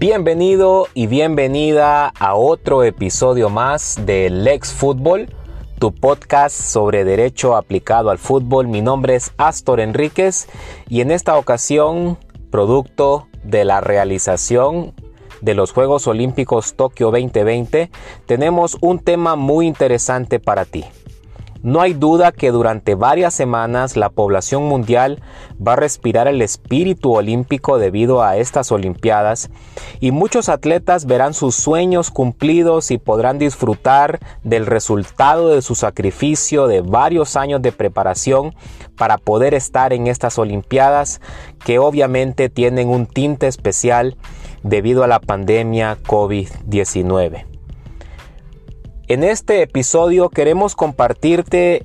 Bienvenido 0.00 0.86
y 0.94 1.08
bienvenida 1.08 2.08
a 2.08 2.34
otro 2.34 2.84
episodio 2.84 3.50
más 3.50 4.00
de 4.06 4.30
Lex 4.30 4.72
Fútbol, 4.72 5.28
tu 5.78 5.94
podcast 5.94 6.58
sobre 6.58 7.04
derecho 7.04 7.54
aplicado 7.54 8.08
al 8.08 8.16
fútbol. 8.16 8.66
Mi 8.66 8.80
nombre 8.80 9.14
es 9.14 9.30
Astor 9.36 9.78
Enríquez 9.78 10.48
y 10.88 11.02
en 11.02 11.10
esta 11.10 11.36
ocasión, 11.36 12.16
producto 12.50 13.28
de 13.44 13.66
la 13.66 13.82
realización 13.82 14.94
de 15.42 15.52
los 15.52 15.70
Juegos 15.72 16.06
Olímpicos 16.06 16.76
Tokio 16.76 17.10
2020, 17.10 17.90
tenemos 18.24 18.78
un 18.80 19.00
tema 19.00 19.36
muy 19.36 19.66
interesante 19.66 20.40
para 20.40 20.64
ti. 20.64 20.86
No 21.62 21.82
hay 21.82 21.92
duda 21.92 22.32
que 22.32 22.52
durante 22.52 22.94
varias 22.94 23.34
semanas 23.34 23.94
la 23.94 24.08
población 24.08 24.62
mundial 24.64 25.22
va 25.66 25.74
a 25.74 25.76
respirar 25.76 26.26
el 26.26 26.40
espíritu 26.40 27.12
olímpico 27.12 27.76
debido 27.76 28.22
a 28.22 28.38
estas 28.38 28.72
Olimpiadas 28.72 29.50
y 30.00 30.10
muchos 30.10 30.48
atletas 30.48 31.04
verán 31.04 31.34
sus 31.34 31.54
sueños 31.54 32.10
cumplidos 32.10 32.90
y 32.90 32.96
podrán 32.96 33.38
disfrutar 33.38 34.20
del 34.42 34.64
resultado 34.64 35.50
de 35.50 35.60
su 35.60 35.74
sacrificio 35.74 36.66
de 36.66 36.80
varios 36.80 37.36
años 37.36 37.60
de 37.60 37.72
preparación 37.72 38.54
para 38.96 39.18
poder 39.18 39.52
estar 39.52 39.92
en 39.92 40.06
estas 40.06 40.38
Olimpiadas 40.38 41.20
que 41.62 41.78
obviamente 41.78 42.48
tienen 42.48 42.88
un 42.88 43.06
tinte 43.06 43.46
especial 43.48 44.16
debido 44.62 45.04
a 45.04 45.08
la 45.08 45.20
pandemia 45.20 45.98
COVID-19. 46.06 47.59
En 49.10 49.24
este 49.24 49.60
episodio 49.62 50.28
queremos 50.28 50.76
compartirte 50.76 51.84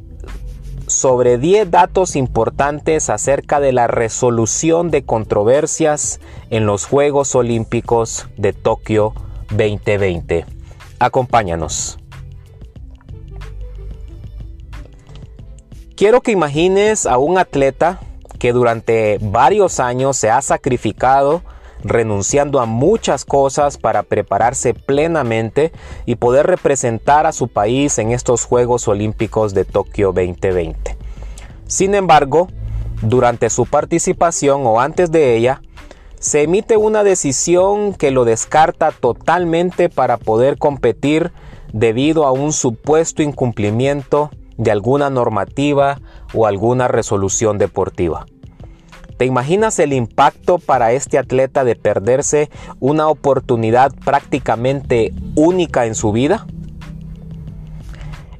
sobre 0.86 1.40
10 1.40 1.72
datos 1.72 2.16
importantes 2.16 3.10
acerca 3.10 3.60
de 3.60 3.72
la 3.72 3.88
resolución 3.88 4.92
de 4.92 5.06
controversias 5.06 6.20
en 6.52 6.68
los 6.68 6.86
Juegos 6.86 7.34
Olímpicos 7.34 8.28
de 8.38 8.54
Tokio 8.54 9.16
2020. 9.50 10.46
Acompáñanos. 11.00 11.98
Quiero 15.96 16.22
que 16.22 16.32
imagines 16.32 17.08
a 17.08 17.18
un 17.18 17.40
atleta 17.40 18.02
que 18.38 18.54
durante 18.54 19.18
varios 19.20 19.80
años 19.80 20.16
se 20.16 20.30
ha 20.30 20.44
sacrificado 20.44 21.42
renunciando 21.86 22.60
a 22.60 22.66
muchas 22.66 23.26
cosas 23.26 23.78
para 23.78 24.02
prepararse 24.02 24.74
plenamente 24.74 25.72
y 26.08 26.16
poder 26.16 26.48
representar 26.48 27.28
a 27.28 27.32
su 27.32 27.48
país 27.48 28.00
en 28.00 28.12
estos 28.12 28.44
Juegos 28.44 28.88
Olímpicos 28.88 29.54
de 29.54 29.66
Tokio 29.66 30.12
2020. 30.12 30.98
Sin 31.68 31.94
embargo, 31.94 32.48
durante 33.04 33.52
su 33.52 33.68
participación 33.68 34.66
o 34.66 34.82
antes 34.82 35.12
de 35.12 35.36
ella, 35.36 35.62
se 36.20 36.42
emite 36.42 36.76
una 36.76 37.04
decisión 37.04 37.94
que 37.94 38.10
lo 38.10 38.26
descarta 38.26 38.92
totalmente 38.92 39.90
para 39.90 40.18
poder 40.18 40.58
competir 40.58 41.32
debido 41.72 42.26
a 42.26 42.32
un 42.32 42.52
supuesto 42.52 43.22
incumplimiento 43.22 44.32
de 44.58 44.72
alguna 44.72 45.12
normativa 45.12 46.00
o 46.34 46.48
alguna 46.48 46.88
resolución 46.88 47.60
deportiva. 47.60 48.26
¿Te 49.18 49.26
imaginas 49.26 49.80
el 49.80 49.94
impacto 49.94 50.58
para 50.58 50.92
este 50.92 51.18
atleta 51.18 51.64
de 51.64 51.76
perderse 51.76 52.50
una 52.80 53.08
oportunidad 53.08 53.94
prácticamente 54.04 55.14
única 55.36 55.86
en 55.86 55.96
su 55.96 56.12
vida? 56.12 56.46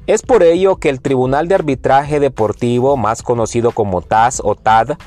Es 0.06 0.22
por 0.22 0.42
ello 0.42 0.76
que 0.76 0.90
el 0.90 1.00
Tribunal 1.00 1.48
de 1.48 1.54
Arbitraje 1.56 2.20
Deportivo, 2.20 2.96
más 2.96 3.22
conocido 3.22 3.72
como 3.72 4.02
TAS 4.02 4.40
o 4.44 4.54
TAD, 4.54 4.98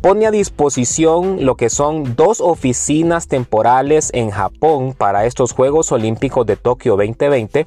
pone 0.00 0.26
a 0.26 0.30
disposición 0.30 1.44
lo 1.44 1.56
que 1.56 1.68
son 1.68 2.14
dos 2.14 2.40
oficinas 2.40 3.26
temporales 3.26 4.10
en 4.14 4.30
Japón 4.30 4.94
para 4.96 5.26
estos 5.26 5.52
Juegos 5.52 5.90
Olímpicos 5.90 6.46
de 6.46 6.56
Tokio 6.56 6.96
2020, 6.96 7.66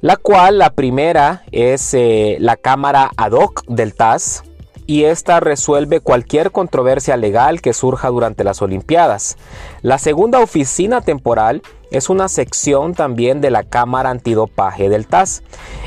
la 0.00 0.16
cual 0.16 0.58
la 0.58 0.70
primera 0.70 1.42
es 1.50 1.92
eh, 1.94 2.36
la 2.38 2.56
Cámara 2.56 3.10
Ad 3.16 3.32
hoc 3.32 3.64
del 3.66 3.94
TAS, 3.94 4.44
y 4.88 5.04
esta 5.04 5.38
resuelve 5.38 6.00
cualquier 6.00 6.50
controversia 6.50 7.18
legal 7.18 7.60
que 7.60 7.74
surja 7.74 8.08
durante 8.08 8.42
las 8.42 8.62
Olimpiadas. 8.62 9.36
La 9.82 9.98
segunda 9.98 10.40
oficina 10.40 11.02
temporal 11.02 11.60
es 11.90 12.08
una 12.08 12.26
sección 12.28 12.94
también 12.94 13.42
de 13.42 13.50
la 13.50 13.64
Cámara 13.64 14.08
Antidopaje 14.08 14.88
del 14.88 15.06
TAS 15.06 15.42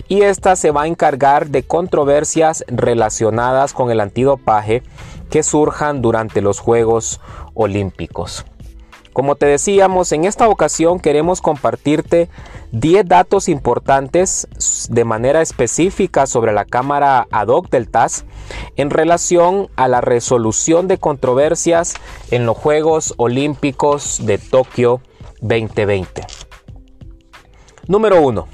y 0.08 0.22
esta 0.22 0.56
se 0.56 0.70
va 0.70 0.84
a 0.84 0.88
encargar 0.88 1.48
de 1.48 1.64
controversias 1.64 2.64
relacionadas 2.68 3.74
con 3.74 3.90
el 3.90 4.00
antidopaje 4.00 4.84
que 5.32 5.42
surjan 5.42 6.04
durante 6.04 6.42
los 6.42 6.60
Juegos 6.60 7.22
Olímpicos. 7.56 8.46
Como 9.14 9.36
te 9.36 9.46
decíamos, 9.46 10.12
en 10.14 10.24
esta 10.24 10.48
ocasión 10.48 11.00
queremos 11.00 11.42
compartirte 11.42 12.30
10 12.72 13.06
datos 13.06 13.50
importantes 13.50 14.48
de 14.90 15.04
manera 15.04 15.42
específica 15.42 16.26
sobre 16.26 16.54
la 16.54 16.64
Cámara 16.64 17.28
ad 17.30 17.48
hoc 17.48 17.70
del 17.70 17.90
TAS 17.90 18.24
en 18.78 18.90
relación 18.90 19.68
a 19.76 19.90
la 19.90 20.00
resolución 20.00 20.88
de 20.88 20.98
controversias 20.98 21.96
en 22.30 22.46
los 22.46 22.58
Juegos 22.58 23.14
Olímpicos 23.18 24.26
de 24.26 24.38
Tokio 24.38 25.02
2020. 25.42 26.26
Número 27.88 28.22
1. 28.22 28.48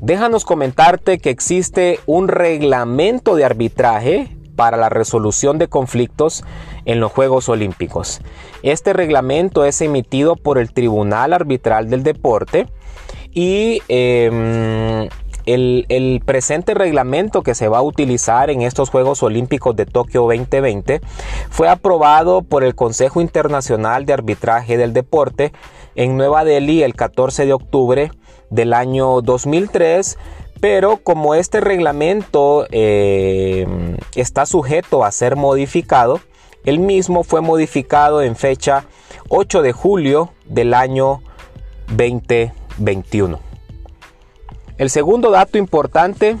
Déjanos 0.00 0.44
comentarte 0.44 1.18
que 1.18 1.30
existe 1.30 2.00
un 2.06 2.26
reglamento 2.26 3.36
de 3.36 3.44
arbitraje 3.44 4.37
para 4.58 4.76
la 4.76 4.88
resolución 4.88 5.56
de 5.58 5.68
conflictos 5.68 6.42
en 6.84 6.98
los 6.98 7.12
Juegos 7.12 7.48
Olímpicos. 7.48 8.20
Este 8.64 8.92
reglamento 8.92 9.64
es 9.64 9.80
emitido 9.80 10.34
por 10.34 10.58
el 10.58 10.72
Tribunal 10.72 11.32
Arbitral 11.32 11.88
del 11.88 12.02
Deporte 12.02 12.66
y 13.32 13.80
em, 13.86 15.08
el, 15.46 15.86
el, 15.88 16.20
presente 16.26 16.74
reglamento 16.74 17.44
que 17.44 17.54
se 17.54 17.68
va 17.68 17.78
a 17.78 17.82
utilizar 17.82 18.50
en 18.50 18.62
estos 18.62 18.90
Juegos 18.90 19.22
Olímpicos 19.22 19.76
de 19.76 19.86
Tokio 19.86 20.22
2020 20.22 21.02
fue 21.50 21.68
aprobado 21.68 22.42
por 22.42 22.64
el 22.64 22.74
Consejo 22.74 23.20
Internacional 23.20 24.06
de 24.06 24.14
Arbitraje 24.14 24.76
del 24.76 24.92
Deporte 24.92 25.52
en 25.94 26.16
Nueva 26.16 26.42
Delhi 26.42 26.82
el 26.82 26.96
14 26.96 27.46
de 27.46 27.52
octubre 27.52 28.10
del 28.50 28.72
año 28.72 29.20
2003 29.20 30.18
pero 30.60 30.98
como 30.98 31.34
este 31.34 31.60
reglamento 31.60 32.66
eh, 32.70 33.66
está 34.14 34.46
sujeto 34.46 35.04
a 35.04 35.12
ser 35.12 35.36
modificado, 35.36 36.20
el 36.64 36.78
mismo 36.78 37.24
fue 37.24 37.40
modificado 37.40 38.22
en 38.22 38.36
fecha 38.36 38.84
8 39.28 39.62
de 39.62 39.72
julio 39.72 40.32
del 40.44 40.74
año 40.74 41.22
2021. 41.88 43.40
El 44.76 44.90
segundo 44.90 45.30
dato 45.30 45.58
importante 45.58 46.36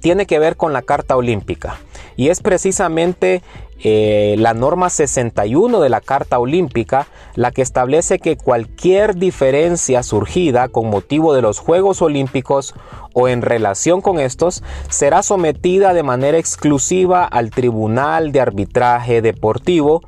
tiene 0.00 0.26
que 0.26 0.38
ver 0.38 0.56
con 0.56 0.72
la 0.72 0.82
Carta 0.82 1.16
Olímpica 1.16 1.78
y 2.16 2.28
es 2.28 2.40
precisamente 2.40 3.42
eh, 3.82 4.36
la 4.38 4.54
norma 4.54 4.88
61 4.88 5.80
de 5.80 5.88
la 5.88 6.00
Carta 6.00 6.38
Olímpica, 6.38 7.06
la 7.34 7.50
que 7.50 7.62
establece 7.62 8.18
que 8.18 8.36
cualquier 8.36 9.16
diferencia 9.16 10.02
surgida 10.02 10.68
con 10.68 10.88
motivo 10.88 11.34
de 11.34 11.42
los 11.42 11.58
Juegos 11.58 12.00
Olímpicos 12.00 12.74
o 13.12 13.28
en 13.28 13.42
relación 13.42 14.00
con 14.00 14.20
estos 14.20 14.62
será 14.88 15.22
sometida 15.22 15.92
de 15.92 16.02
manera 16.02 16.38
exclusiva 16.38 17.24
al 17.24 17.50
Tribunal 17.50 18.32
de 18.32 18.40
Arbitraje 18.40 19.22
Deportivo 19.22 20.02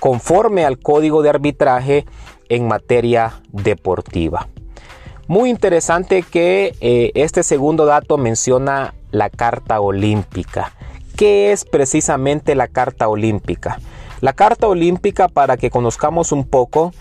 conforme 0.00 0.64
al 0.64 0.78
Código 0.78 1.22
de 1.22 1.30
Arbitraje 1.30 2.06
en 2.48 2.66
materia 2.66 3.40
deportiva. 3.52 4.48
Muy 5.28 5.48
interesante 5.48 6.22
que 6.22 6.74
eh, 6.80 7.12
este 7.14 7.42
segundo 7.42 7.86
dato 7.86 8.18
menciona 8.18 8.94
la 9.12 9.30
Carta 9.30 9.80
Olímpica. 9.80 10.72
¿Qué 11.22 11.52
es 11.52 11.64
precisamente 11.64 12.56
la 12.56 12.66
Carta 12.66 13.06
Olímpica? 13.06 13.78
La 14.20 14.32
Carta 14.32 14.66
Olímpica, 14.66 15.28
para 15.28 15.56
que 15.56 15.70
conozcamos 15.70 16.32
un 16.32 16.44
poco, 16.44 16.92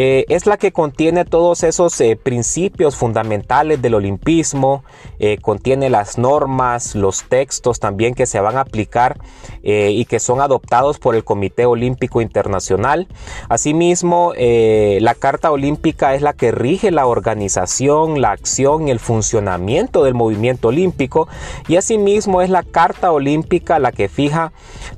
eh, 0.00 0.26
es 0.28 0.46
la 0.46 0.58
que 0.58 0.70
contiene 0.70 1.24
todos 1.24 1.64
esos 1.64 2.00
eh, 2.00 2.14
principios 2.14 2.94
fundamentales 2.94 3.82
del 3.82 3.94
olimpismo, 3.94 4.84
eh, 5.18 5.38
contiene 5.42 5.90
las 5.90 6.18
normas, 6.18 6.94
los 6.94 7.24
textos 7.24 7.80
también 7.80 8.14
que 8.14 8.26
se 8.26 8.38
van 8.38 8.58
a 8.58 8.60
aplicar 8.60 9.18
y 9.64 10.04
que 10.06 10.18
son 10.18 10.40
adoptados 10.40 10.98
por 10.98 11.14
el 11.14 11.24
Comité 11.24 11.66
Olímpico 11.66 12.22
Internacional. 12.22 13.06
Asimismo, 13.50 14.32
la 14.34 15.14
Carta 15.14 15.50
Olímpica 15.50 16.14
es 16.14 16.22
la 16.22 16.32
que 16.32 16.52
rige 16.52 16.90
la 16.90 17.06
organización, 17.06 18.22
la 18.22 18.30
acción 18.30 18.88
y 18.88 18.92
el 18.92 18.98
funcionamiento 18.98 20.04
del 20.04 20.14
movimiento 20.14 20.68
olímpico 20.68 21.28
y 21.66 21.76
asimismo 21.76 22.40
es 22.40 22.48
la 22.48 22.62
Carta 22.62 23.12
Olímpica 23.12 23.78
la 23.78 23.92
que 23.92 24.08
fija 24.08 24.52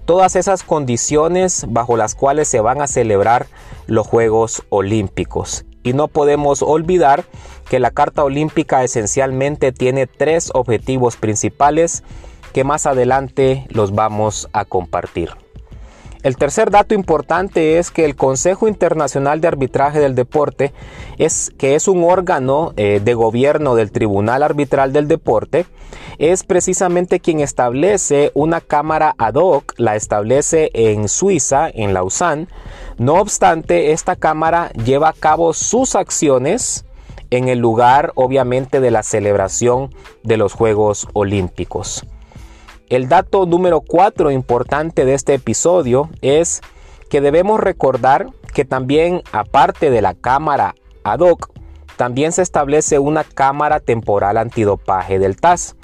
todas 0.05 0.37
esas 0.37 0.63
condiciones 0.63 1.65
bajo 1.69 1.97
las 1.97 2.15
cuales 2.15 2.47
se 2.47 2.61
van 2.61 2.81
a 2.81 2.87
celebrar 2.87 3.47
los 3.89 4.07
Juegos 4.07 4.63
Olímpicos. 4.69 4.90
Y 5.83 5.93
no 5.95 6.09
podemos 6.09 6.63
olvidar 6.63 7.25
que 7.69 7.79
la 7.79 7.91
Carta 7.91 8.25
Olímpica 8.25 8.85
esencialmente 8.85 9.73
tiene 9.73 10.07
tres 10.07 10.51
objetivos 10.53 11.17
principales 11.17 12.03
que 12.53 12.65
más 12.65 12.87
adelante 12.87 13.67
los 13.71 13.95
vamos 13.95 14.49
a 14.53 14.65
compartir. 14.65 15.31
El 16.23 16.37
tercer 16.37 16.71
dato 16.71 16.95
importante 16.95 17.79
es 17.79 17.91
que 17.91 18.05
el 18.05 18.15
Consejo 18.15 18.69
Internacional 18.69 19.41
de 19.41 19.49
Arbitraje 19.49 20.01
del 20.01 20.15
Deporte, 20.15 20.75
es, 21.17 21.51
que 21.57 21.75
es 21.75 21.89
un 21.89 22.05
órgano 22.05 22.75
eh, 22.77 23.01
de 23.03 23.15
gobierno 23.15 23.75
del 23.75 23.91
Tribunal 23.91 24.43
Arbitral 24.43 24.93
del 24.93 25.09
Deporte, 25.09 25.65
es 26.19 26.45
precisamente 26.45 27.21
quien 27.21 27.41
establece 27.41 28.33
una 28.35 28.61
cámara 28.61 29.15
ad 29.17 29.37
hoc, 29.37 29.73
la 29.79 29.97
establece 29.97 30.71
en 30.75 31.09
Suiza, 31.09 31.71
en 31.73 31.95
Lausanne. 31.95 32.49
No 32.99 33.15
obstante, 33.15 33.93
esta 33.93 34.15
cámara 34.15 34.71
lleva 34.73 35.09
a 35.09 35.15
cabo 35.15 35.55
sus 35.55 35.95
acciones 35.95 36.85
en 37.31 37.49
el 37.49 37.61
lugar, 37.61 38.13
obviamente, 38.15 38.81
de 38.81 38.91
la 38.91 39.03
celebración 39.03 39.95
de 40.23 40.37
los 40.37 40.53
Juegos 40.53 41.09
Olímpicos. 41.15 42.05
El 42.91 43.09
dato 43.09 43.47
número 43.47 43.83
4 43.83 44.33
importante 44.33 45.05
de 45.05 45.15
este 45.15 45.35
episodio 45.35 46.11
es 46.23 46.61
que 47.09 47.21
debemos 47.21 47.61
recordar 47.61 48.27
que 48.53 48.65
también, 48.65 49.23
aparte 49.31 49.91
de 49.91 50.03
la 50.03 50.15
cámara 50.15 50.75
ad 51.05 51.21
hoc, 51.21 51.51
también 51.97 52.33
se 52.33 52.43
establece 52.43 52.99
una 52.99 53.23
cámara 53.23 53.79
temporal 53.79 54.37
antidopaje 54.37 55.21
del 55.21 55.37
TAS. 55.37 55.77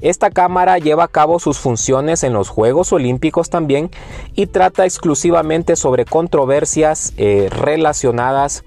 Esta 0.00 0.30
cámara 0.30 0.78
lleva 0.78 1.04
a 1.04 1.08
cabo 1.08 1.38
sus 1.40 1.58
funciones 1.58 2.24
en 2.24 2.32
los 2.32 2.48
Juegos 2.48 2.90
Olímpicos 2.90 3.50
también 3.50 3.90
y 4.34 4.46
trata 4.46 4.86
exclusivamente 4.86 5.76
sobre 5.76 6.06
controversias 6.06 7.12
eh, 7.18 7.50
relacionadas 7.50 8.64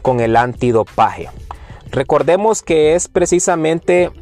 con 0.00 0.20
el 0.20 0.36
antidopaje. 0.36 1.28
Recordemos 1.90 2.62
que 2.62 2.94
es 2.94 3.08
precisamente 3.08 4.12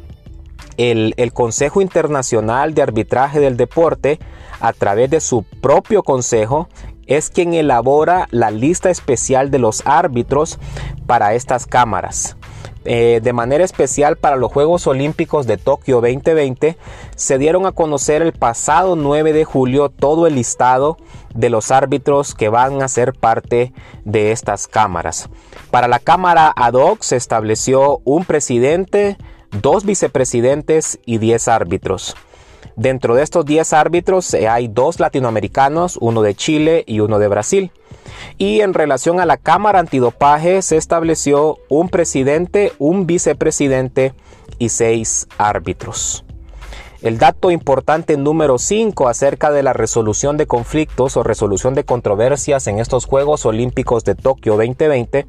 el, 0.81 1.33
Consejo 1.33 1.81
Internacional 1.81 2.73
de 2.73 2.81
Arbitraje 2.81 3.39
del 3.39 3.57
Deporte, 3.57 4.19
a 4.59 4.73
través 4.73 5.09
de 5.09 5.19
su 5.21 5.43
propio 5.43 6.03
consejo, 6.03 6.67
es 7.07 7.29
quien 7.29 7.53
elabora 7.53 8.27
la 8.31 8.51
lista 8.51 8.89
especial 8.89 9.51
de 9.51 9.59
los 9.59 9.81
árbitros 9.85 10.59
para 11.07 11.33
estas 11.33 11.65
cámaras. 11.65 12.37
Eh, 12.83 13.19
de 13.21 13.33
manera 13.33 13.63
especial 13.63 14.17
para 14.17 14.37
los 14.37 14.51
Juegos 14.51 14.87
Olímpicos 14.87 15.45
de 15.45 15.57
Tokio 15.57 16.01
2020, 16.01 16.77
se 17.15 17.37
dieron 17.37 17.67
a 17.67 17.73
conocer 17.73 18.23
el 18.23 18.33
pasado 18.33 18.95
9 18.95 19.33
de 19.33 19.45
julio 19.45 19.89
todo 19.89 20.25
el 20.25 20.33
listado 20.33 20.97
de 21.35 21.51
los 21.51 21.69
árbitros 21.69 22.33
que 22.33 22.49
van 22.49 22.81
a 22.81 22.87
ser 22.87 23.13
parte 23.13 23.71
de 24.03 24.31
estas 24.31 24.67
cámaras. 24.67 25.29
Para 25.69 25.87
la 25.87 25.99
cámara 25.99 26.51
ad 26.55 26.73
hoc 26.73 27.03
se 27.03 27.17
estableció 27.17 27.99
un 28.03 28.25
presidente, 28.25 29.17
dos 29.51 29.85
vicepresidentes 29.85 30.99
y 31.05 31.17
10 31.17 31.47
árbitros. 31.47 32.15
Dentro 32.75 33.15
de 33.15 33.23
estos 33.23 33.45
10 33.45 33.73
árbitros 33.73 34.33
eh, 34.33 34.47
hay 34.47 34.67
dos 34.67 34.99
latinoamericanos, 34.99 35.97
uno 35.99 36.21
de 36.21 36.35
Chile 36.35 36.83
y 36.87 36.99
uno 36.99 37.19
de 37.19 37.27
Brasil. 37.27 37.71
Y 38.37 38.61
en 38.61 38.73
relación 38.73 39.19
a 39.19 39.25
la 39.25 39.37
Cámara 39.37 39.79
Antidopaje 39.79 40.61
se 40.61 40.77
estableció 40.77 41.57
un 41.69 41.89
presidente, 41.89 42.73
un 42.79 43.05
vicepresidente 43.05 44.13
y 44.57 44.69
seis 44.69 45.27
árbitros. 45.37 46.23
El 47.01 47.17
dato 47.17 47.49
importante 47.49 48.15
número 48.15 48.59
5 48.59 49.07
acerca 49.07 49.51
de 49.51 49.63
la 49.63 49.73
resolución 49.73 50.37
de 50.37 50.45
conflictos 50.45 51.17
o 51.17 51.23
resolución 51.23 51.73
de 51.73 51.83
controversias 51.83 52.67
en 52.67 52.79
estos 52.79 53.05
Juegos 53.05 53.45
Olímpicos 53.47 54.03
de 54.03 54.13
Tokio 54.13 54.55
2020 54.55 55.25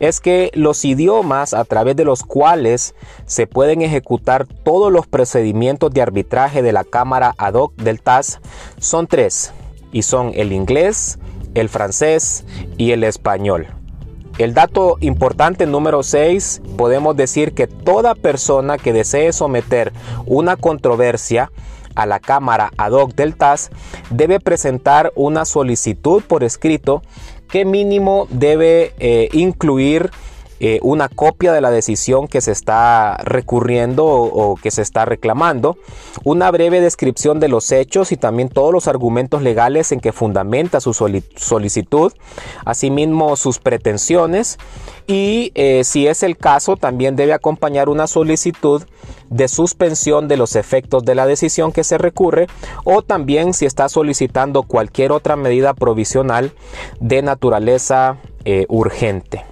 es 0.00 0.20
que 0.20 0.50
los 0.54 0.84
idiomas 0.84 1.54
a 1.54 1.64
través 1.64 1.96
de 1.96 2.04
los 2.04 2.22
cuales 2.22 2.94
se 3.26 3.46
pueden 3.46 3.82
ejecutar 3.82 4.46
todos 4.46 4.92
los 4.92 5.06
procedimientos 5.06 5.90
de 5.90 6.02
arbitraje 6.02 6.62
de 6.62 6.72
la 6.72 6.84
Cámara 6.84 7.34
ad 7.38 7.54
hoc 7.54 7.74
del 7.76 8.00
TAS 8.00 8.40
son 8.78 9.06
tres 9.06 9.52
y 9.92 10.02
son 10.02 10.32
el 10.34 10.52
inglés, 10.52 11.18
el 11.54 11.68
francés 11.68 12.44
y 12.76 12.92
el 12.92 13.04
español. 13.04 13.66
El 14.38 14.54
dato 14.54 14.98
importante 15.00 15.66
número 15.66 16.04
6, 16.04 16.62
podemos 16.76 17.16
decir 17.16 17.54
que 17.54 17.66
toda 17.66 18.14
persona 18.14 18.78
que 18.78 18.92
desee 18.92 19.32
someter 19.32 19.92
una 20.26 20.54
controversia 20.56 21.50
a 21.96 22.06
la 22.06 22.20
Cámara 22.20 22.70
ad 22.76 22.92
hoc 22.92 23.16
del 23.16 23.34
TAS 23.34 23.70
debe 24.10 24.38
presentar 24.38 25.12
una 25.16 25.44
solicitud 25.44 26.22
por 26.22 26.44
escrito 26.44 27.02
que 27.50 27.64
mínimo 27.64 28.26
debe 28.30 28.92
eh, 28.98 29.28
incluir 29.32 30.10
eh, 30.60 30.80
una 30.82 31.08
copia 31.08 31.52
de 31.52 31.60
la 31.60 31.70
decisión 31.70 32.26
que 32.26 32.40
se 32.40 32.52
está 32.52 33.16
recurriendo 33.18 34.06
o, 34.06 34.56
que 34.56 34.70
se 34.70 34.82
está 34.82 35.04
reclamando, 35.04 35.78
una 36.24 36.50
breve 36.50 36.80
descripción 36.80 37.38
de 37.40 37.48
los 37.48 37.70
hechos 37.70 38.10
y 38.12 38.16
también 38.16 38.48
todos 38.48 38.72
los 38.72 38.88
argumentos 38.88 39.42
legales 39.42 39.92
en 39.92 40.00
que 40.00 40.12
fundamenta 40.12 40.80
su 40.80 40.94
solicitud, 40.94 42.12
asimismo 42.64 43.36
sus 43.36 43.58
pretensiones 43.58 44.58
y 45.06 45.52
eh, 45.54 45.84
si 45.84 46.06
es 46.06 46.22
el 46.22 46.36
caso 46.36 46.76
también 46.76 47.16
debe 47.16 47.32
acompañar 47.32 47.88
una 47.88 48.06
solicitud 48.06 48.82
de 49.30 49.48
suspensión 49.48 50.28
de 50.28 50.36
los 50.36 50.56
efectos 50.56 51.04
de 51.04 51.14
la 51.14 51.26
decisión 51.26 51.72
que 51.72 51.84
se 51.84 51.98
recurre 51.98 52.46
o 52.84 53.02
también 53.02 53.54
si 53.54 53.66
está 53.66 53.88
solicitando 53.88 54.62
cualquier 54.62 55.12
otra 55.12 55.36
medida 55.36 55.74
provisional 55.74 56.52
de 57.00 57.22
naturaleza 57.22 58.18
eh, 58.44 58.66
urgente. 58.68 59.44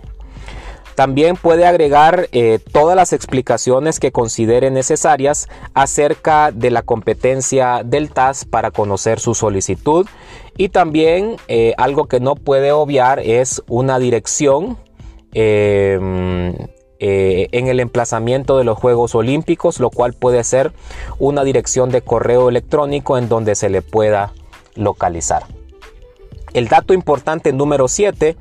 También 0.96 1.36
puede 1.36 1.66
agregar 1.66 2.28
eh, 2.32 2.58
todas 2.72 2.96
las 2.96 3.12
explicaciones 3.12 4.00
que 4.00 4.12
considere 4.12 4.70
necesarias 4.70 5.46
acerca 5.74 6.50
de 6.52 6.70
la 6.70 6.80
competencia 6.80 7.82
del 7.84 8.10
TAS 8.10 8.46
para 8.46 8.70
conocer 8.70 9.20
su 9.20 9.34
solicitud. 9.34 10.06
Y 10.56 10.70
también 10.70 11.36
eh, 11.48 11.74
algo 11.76 12.06
que 12.06 12.18
no 12.18 12.34
puede 12.34 12.72
obviar 12.72 13.18
es 13.18 13.62
una 13.68 13.98
dirección 13.98 14.78
em, 15.34 16.54
eh, 16.98 17.48
en 17.52 17.66
el 17.66 17.80
emplazamiento 17.80 18.56
de 18.56 18.64
los 18.64 18.78
Juegos 18.78 19.14
Olímpicos, 19.14 19.80
lo 19.80 19.90
cual 19.90 20.14
puede 20.14 20.42
ser 20.44 20.72
una 21.18 21.44
dirección 21.44 21.90
de 21.90 22.00
correo 22.00 22.48
electrónico 22.48 23.18
en 23.18 23.28
donde 23.28 23.54
se 23.54 23.68
le 23.68 23.82
pueda 23.82 24.32
localizar. 24.76 25.42
El 26.56 26.68
dato 26.68 26.94
importante 26.94 27.52
número 27.52 27.86
7 27.86 28.34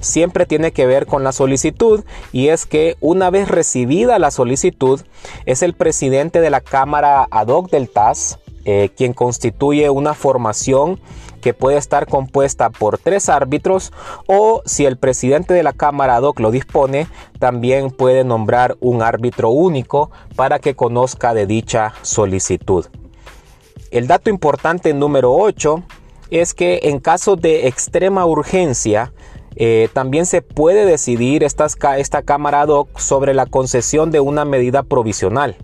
siempre 0.00 0.44
tiene 0.44 0.72
que 0.72 0.86
ver 0.86 1.06
con 1.06 1.22
la 1.22 1.30
solicitud 1.30 2.02
y 2.32 2.48
es 2.48 2.66
que 2.66 2.96
una 2.98 3.30
vez 3.30 3.46
recibida 3.46 4.18
la 4.18 4.32
solicitud 4.32 5.00
es 5.46 5.62
el 5.62 5.74
presidente 5.74 6.40
de 6.40 6.50
la 6.50 6.62
Cámara 6.62 7.28
ad 7.30 7.46
hoc 7.46 7.70
del 7.70 7.88
TAS 7.88 8.40
eh, 8.64 8.90
quien 8.96 9.12
constituye 9.12 9.88
una 9.88 10.14
formación 10.14 10.98
que 11.40 11.54
puede 11.54 11.76
estar 11.76 12.08
compuesta 12.08 12.70
por 12.70 12.98
tres 12.98 13.28
árbitros 13.28 13.92
o 14.26 14.62
si 14.66 14.84
el 14.84 14.96
presidente 14.96 15.54
de 15.54 15.62
la 15.62 15.72
Cámara 15.72 16.16
ad 16.16 16.24
hoc 16.24 16.40
lo 16.40 16.50
dispone, 16.50 17.06
también 17.38 17.92
puede 17.92 18.24
nombrar 18.24 18.78
un 18.80 19.00
árbitro 19.00 19.50
único 19.50 20.10
para 20.34 20.58
que 20.58 20.74
conozca 20.74 21.34
de 21.34 21.46
dicha 21.46 21.94
solicitud. 22.02 22.86
El 23.92 24.08
dato 24.08 24.28
importante 24.28 24.92
número 24.92 25.32
8 25.32 25.84
es 26.30 26.54
que 26.54 26.80
en 26.84 27.00
caso 27.00 27.36
de 27.36 27.66
extrema 27.68 28.26
urgencia, 28.26 29.12
eh, 29.56 29.88
también 29.92 30.26
se 30.26 30.42
puede 30.42 30.84
decidir 30.86 31.44
esta, 31.44 31.66
esta 31.98 32.22
Cámara 32.22 32.62
ad 32.62 32.70
sobre 32.96 33.34
la 33.34 33.46
concesión 33.46 34.10
de 34.10 34.20
una 34.20 34.44
medida 34.44 34.82
provisional. 34.82 35.56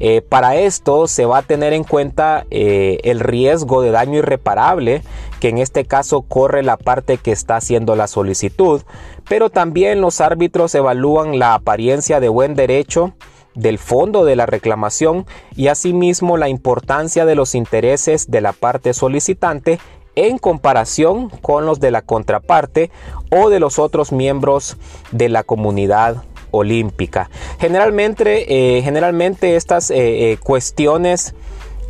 Eh, 0.00 0.22
para 0.22 0.56
esto 0.56 1.06
se 1.06 1.24
va 1.24 1.38
a 1.38 1.42
tener 1.42 1.72
en 1.72 1.84
cuenta 1.84 2.46
eh, 2.50 2.98
el 3.04 3.20
riesgo 3.20 3.80
de 3.80 3.92
daño 3.92 4.18
irreparable, 4.18 5.02
que 5.40 5.48
en 5.48 5.58
este 5.58 5.84
caso 5.84 6.22
corre 6.22 6.62
la 6.62 6.76
parte 6.76 7.16
que 7.16 7.32
está 7.32 7.56
haciendo 7.56 7.94
la 7.94 8.08
solicitud, 8.08 8.82
pero 9.28 9.50
también 9.50 10.00
los 10.00 10.20
árbitros 10.20 10.74
evalúan 10.74 11.38
la 11.38 11.54
apariencia 11.54 12.18
de 12.18 12.28
buen 12.28 12.54
derecho, 12.54 13.14
del 13.54 13.78
fondo 13.78 14.24
de 14.24 14.36
la 14.36 14.46
reclamación 14.46 15.26
y 15.56 15.68
asimismo 15.68 16.36
la 16.36 16.48
importancia 16.48 17.24
de 17.24 17.34
los 17.34 17.54
intereses 17.54 18.30
de 18.30 18.40
la 18.40 18.52
parte 18.52 18.94
solicitante 18.94 19.78
en 20.16 20.38
comparación 20.38 21.28
con 21.28 21.66
los 21.66 21.80
de 21.80 21.90
la 21.90 22.02
contraparte 22.02 22.90
o 23.30 23.50
de 23.50 23.60
los 23.60 23.78
otros 23.78 24.12
miembros 24.12 24.76
de 25.10 25.28
la 25.28 25.42
comunidad 25.42 26.22
olímpica. 26.50 27.30
Generalmente, 27.58 28.76
eh, 28.76 28.82
generalmente 28.82 29.56
estas 29.56 29.90
eh, 29.90 30.32
eh, 30.32 30.38
cuestiones 30.38 31.34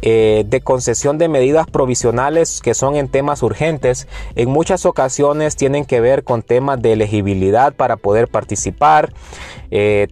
de 0.04 0.60
concesión 0.62 1.16
de 1.16 1.28
medidas 1.28 1.66
provisionales 1.66 2.60
que 2.60 2.74
son 2.74 2.94
en 2.94 3.08
temas 3.08 3.42
urgentes, 3.42 4.06
en 4.34 4.50
muchas 4.50 4.84
ocasiones 4.84 5.56
tienen 5.56 5.86
que 5.86 6.00
ver 6.00 6.24
con 6.24 6.42
temas 6.42 6.82
de 6.82 6.92
elegibilidad 6.92 7.72
para 7.72 7.96
poder 7.96 8.28
participar, 8.28 9.14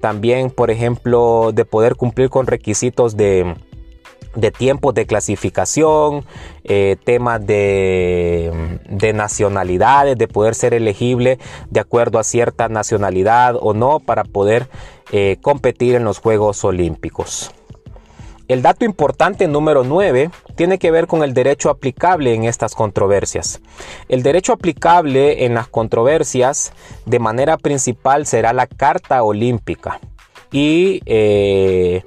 también 0.00 0.50
por 0.50 0.70
ejemplo 0.70 1.50
de 1.52 1.66
poder 1.66 1.96
cumplir 1.96 2.30
con 2.30 2.46
requisitos 2.46 3.18
de, 3.18 3.54
de 4.34 4.50
tiempos 4.50 4.94
de 4.94 5.04
clasificación, 5.04 6.24
temas 7.04 7.46
de, 7.46 8.80
de, 8.88 9.12
nacionalidades, 9.12 10.16
de 10.16 10.26
poder 10.26 10.54
ser 10.54 10.72
elegible 10.72 11.38
de 11.68 11.80
acuerdo 11.80 12.18
a 12.18 12.24
cierta 12.24 12.70
nacionalidad 12.70 13.56
o 13.60 13.74
no 13.74 14.00
para 14.00 14.24
poder 14.24 14.68
competir 15.42 15.96
en 15.96 16.04
los 16.04 16.18
Juegos 16.18 16.64
Olímpicos. 16.64 17.52
El 18.52 18.60
dato 18.60 18.84
importante 18.84 19.48
número 19.48 19.82
9 19.82 20.30
tiene 20.56 20.78
que 20.78 20.90
ver 20.90 21.06
con 21.06 21.22
el 21.22 21.32
derecho 21.32 21.70
aplicable 21.70 22.34
en 22.34 22.44
estas 22.44 22.74
controversias. 22.74 23.62
El 24.10 24.22
derecho 24.22 24.52
aplicable 24.52 25.46
en 25.46 25.54
las 25.54 25.68
controversias 25.68 26.74
de 27.06 27.18
manera 27.18 27.56
principal 27.56 28.26
será 28.26 28.52
la 28.52 28.66
Carta 28.66 29.22
Olímpica 29.22 30.00
y 30.52 31.00
eh, 31.06 32.02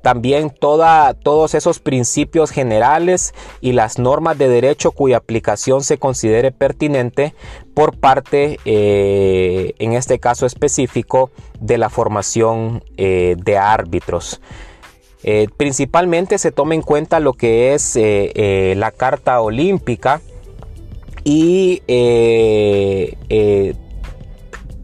también 0.00 0.50
todos 0.50 1.54
esos 1.56 1.80
principios 1.80 2.52
generales 2.52 3.34
y 3.60 3.72
las 3.72 3.98
normas 3.98 4.38
de 4.38 4.48
derecho 4.48 4.92
cuya 4.92 5.16
aplicación 5.16 5.82
se 5.82 5.98
considere 5.98 6.52
pertinente 6.52 7.34
por 7.74 7.98
parte, 7.98 8.60
eh, 8.64 9.74
en 9.80 9.94
este 9.94 10.20
caso 10.20 10.46
específico, 10.46 11.32
de 11.58 11.78
la 11.78 11.90
formación 11.90 12.84
eh, 12.96 13.34
de 13.38 13.58
árbitros. 13.58 14.40
Eh, 15.22 15.48
principalmente 15.56 16.38
se 16.38 16.52
toma 16.52 16.74
en 16.74 16.82
cuenta 16.82 17.20
lo 17.20 17.34
que 17.34 17.74
es 17.74 17.98
la 18.76 18.90
Carta 18.90 19.40
Olímpica 19.40 20.20
y 21.24 21.82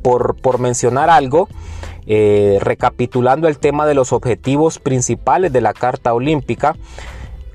por, 0.03 0.37
por 0.37 0.61
mencionar 0.61 1.11
algo, 1.11 1.49
eh, 2.09 2.59
recapitulando 2.61 3.49
el 3.49 3.59
tema 3.59 3.85
de 3.85 3.95
los 3.95 4.13
objetivos 4.13 4.79
principales 4.79 5.53
de 5.53 5.61
la 5.61 5.73
Carta 5.73 6.15
Olímpica, 6.15 6.77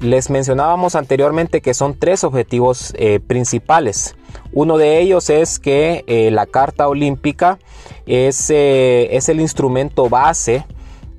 les 0.01 0.29
mencionábamos 0.29 0.95
anteriormente 0.95 1.61
que 1.61 1.73
son 1.73 1.97
tres 1.97 2.25
objetivos 2.25 2.93
eh, 2.97 3.21
principales. 3.25 4.17
Uno 4.51 4.77
de 4.77 5.00
ellos 5.00 5.29
es 5.29 5.57
que 5.59 6.03
eh, 6.07 6.31
la 6.31 6.45
Carta 6.45 6.89
Olímpica 6.89 7.59
es, 8.05 8.50
es 8.50 9.29
el 9.29 9.39
instrumento 9.39 10.09
base 10.09 10.65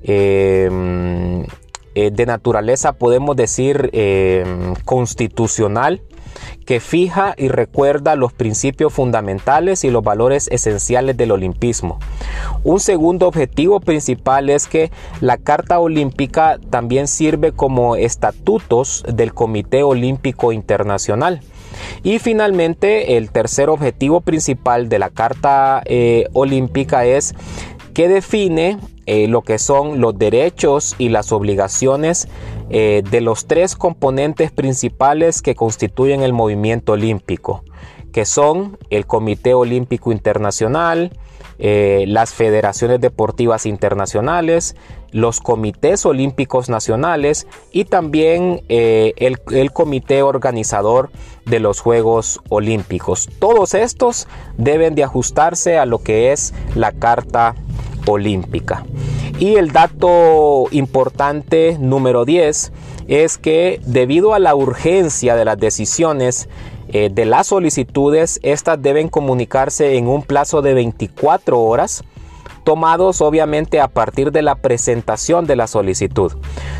de 0.03 1.47
naturaleza, 2.25 2.93
podemos 2.93 3.35
decir, 3.35 3.91
constitucional 4.85 6.01
que 6.65 6.79
fija 6.79 7.33
y 7.37 7.47
recuerda 7.49 8.15
los 8.15 8.33
principios 8.33 8.93
fundamentales 8.93 9.83
y 9.83 9.91
los 9.91 10.03
valores 10.03 10.47
esenciales 10.51 11.17
del 11.17 11.31
olimpismo. 11.31 11.99
Un 12.63 12.79
segundo 12.79 13.27
objetivo 13.27 13.79
principal 13.79 14.49
es 14.49 14.67
que 14.67 14.91
la 15.19 15.37
Carta 15.37 15.79
Olímpica 15.79 16.59
también 16.69 17.07
sirve 17.07 17.51
como 17.51 17.95
estatutos 17.95 19.03
del 19.13 19.33
Comité 19.33 19.83
Olímpico 19.83 20.51
Internacional. 20.51 21.41
Y 22.03 22.19
finalmente, 22.19 23.17
el 23.17 23.31
tercer 23.31 23.69
objetivo 23.69 24.21
principal 24.21 24.89
de 24.89 24.99
la 24.99 25.09
Carta 25.09 25.81
eh, 25.85 26.27
Olímpica 26.33 27.05
es 27.05 27.33
que 27.93 28.07
define 28.07 28.79
eh, 29.05 29.27
lo 29.27 29.41
que 29.41 29.59
son 29.59 29.99
los 29.99 30.17
derechos 30.17 30.95
y 30.97 31.09
las 31.09 31.31
obligaciones 31.31 32.27
eh, 32.69 33.03
de 33.09 33.21
los 33.21 33.47
tres 33.47 33.75
componentes 33.75 34.51
principales 34.51 35.41
que 35.41 35.55
constituyen 35.55 36.21
el 36.21 36.33
movimiento 36.33 36.93
olímpico, 36.93 37.63
que 38.11 38.25
son 38.25 38.77
el 38.89 39.05
Comité 39.05 39.53
Olímpico 39.53 40.11
Internacional, 40.11 41.11
eh, 41.59 42.05
las 42.07 42.33
federaciones 42.33 42.99
deportivas 43.01 43.65
internacionales, 43.65 44.75
los 45.11 45.39
comités 45.39 46.05
olímpicos 46.05 46.69
nacionales 46.69 47.45
y 47.71 47.85
también 47.85 48.61
el, 48.69 49.37
el, 49.51 49.71
comité 49.71 50.23
organizador 50.23 51.11
de 51.45 51.59
los 51.59 51.81
Juegos 51.81 52.39
Olímpicos. 52.49 53.29
Todos 53.37 53.75
estos 53.75 54.27
deben 54.57 54.95
de 54.95 55.03
ajustarse 55.03 55.77
a 55.77 55.85
lo 55.85 55.99
que 55.99 56.31
es 56.31 56.55
la 56.73 56.91
Carta 56.93 57.53
olímpica. 58.05 58.85
Y 59.39 59.55
el 59.55 59.71
dato 59.71 60.65
importante 60.71 61.77
número 61.79 62.25
10 62.25 62.71
es 63.07 63.37
que 63.37 63.81
debido 63.85 64.33
a 64.33 64.39
la 64.39 64.55
urgencia 64.55 65.35
de 65.35 65.45
las 65.45 65.57
decisiones 65.57 66.47
eh, 66.89 67.09
de 67.11 67.25
las 67.25 67.47
solicitudes, 67.47 68.39
estas 68.43 68.81
deben 68.81 69.09
comunicarse 69.09 69.97
en 69.97 70.07
un 70.07 70.21
plazo 70.21 70.61
de 70.61 70.73
24 70.73 71.59
horas 71.59 72.03
tomados 72.63 73.21
obviamente 73.21 73.79
a 73.79 73.87
partir 73.87 74.31
de 74.31 74.41
la 74.41 74.55
presentación 74.55 75.45
de 75.45 75.55
la 75.55 75.67
solicitud. 75.67 76.31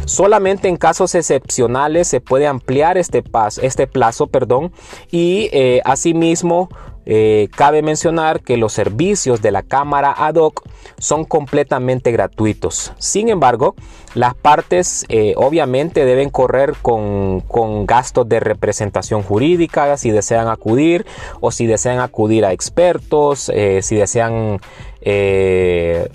Solamente 0.05 0.67
en 0.67 0.77
casos 0.77 1.13
excepcionales 1.15 2.07
se 2.07 2.21
puede 2.21 2.47
ampliar 2.47 2.97
este, 2.97 3.23
este 3.61 3.87
plazo 3.87 4.27
perdón, 4.27 4.71
y 5.11 5.49
eh, 5.51 5.81
asimismo 5.85 6.69
eh, 7.05 7.49
cabe 7.55 7.81
mencionar 7.81 8.41
que 8.41 8.57
los 8.57 8.73
servicios 8.73 9.41
de 9.41 9.51
la 9.51 9.63
cámara 9.63 10.13
ad 10.15 10.35
hoc 10.35 10.63
son 10.97 11.25
completamente 11.25 12.11
gratuitos. 12.11 12.93
Sin 12.97 13.29
embargo, 13.29 13.75
las 14.15 14.35
partes 14.35 15.05
eh, 15.09 15.33
obviamente 15.35 16.05
deben 16.05 16.29
correr 16.29 16.75
con, 16.81 17.41
con, 17.41 17.85
gastos 17.85 18.29
de 18.29 18.39
representación 18.39 19.23
jurídica 19.23 19.97
si 19.97 20.11
desean 20.11 20.47
acudir 20.47 21.05
o 21.41 21.51
si 21.51 21.65
desean 21.65 21.99
acudir 21.99 22.45
a 22.45 22.53
expertos, 22.53 23.49
eh, 23.53 23.81
si 23.81 23.95
desean 23.95 24.59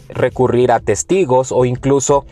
recurrir 0.08 0.72
a 0.72 0.80
testigos 0.80 1.52
o 1.52 1.64
incluso 1.64 2.24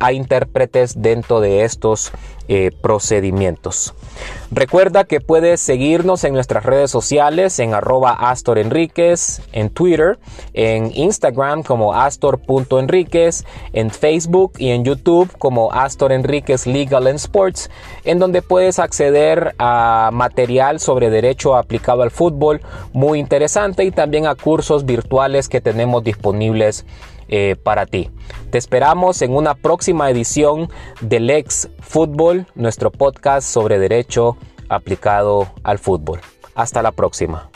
a 0.00 0.12
intérpretes 0.12 1.00
dentro 1.00 1.40
de 1.40 1.64
estos 1.64 2.12
eh, 2.50 2.70
procedimientos. 2.80 3.92
Recuerda 4.50 5.04
que 5.04 5.20
puedes 5.20 5.60
seguirnos 5.60 6.24
en 6.24 6.32
nuestras 6.32 6.64
redes 6.64 6.90
sociales 6.90 7.58
en 7.58 7.74
arroba 7.74 8.12
Astor 8.12 8.56
Enríquez, 8.56 9.42
en 9.52 9.68
Twitter, 9.68 10.18
en 10.54 10.90
Instagram 10.96 11.62
como 11.62 11.92
Astor.enríquez, 11.92 13.44
en 13.74 13.90
Facebook 13.90 14.52
y 14.56 14.70
en 14.70 14.82
YouTube 14.82 15.30
como 15.36 15.70
Astor 15.72 16.10
Legal 16.10 17.06
and 17.06 17.16
Sports, 17.16 17.68
en 18.04 18.18
donde 18.18 18.40
puedes 18.40 18.78
acceder 18.78 19.54
a 19.58 20.08
material 20.10 20.80
sobre 20.80 21.10
derecho 21.10 21.54
aplicado 21.54 22.00
al 22.00 22.10
fútbol 22.10 22.62
muy 22.94 23.18
interesante 23.18 23.84
y 23.84 23.90
también 23.90 24.26
a 24.26 24.34
cursos 24.34 24.86
virtuales 24.86 25.50
que 25.50 25.60
disponibles 26.02 26.84
eh, 27.28 27.56
para 27.62 27.86
ti. 27.86 28.10
Te 28.50 28.58
esperamos 28.58 29.20
en 29.22 29.34
una 29.34 29.54
próxima 29.54 30.10
edición 30.10 30.70
del 31.00 31.28
Ex 31.30 31.68
Fútbol, 31.80 32.46
nuestro 32.54 32.90
podcast 32.90 33.46
sobre 33.46 33.78
derecho 33.78 34.36
aplicado 34.68 35.48
al 35.62 35.78
fútbol. 35.78 36.20
Hasta 36.54 36.82
la 36.82 36.92
próxima. 36.92 37.50